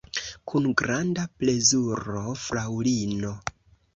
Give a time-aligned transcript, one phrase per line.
[0.51, 3.37] Kun granda plezuro, fraŭlino!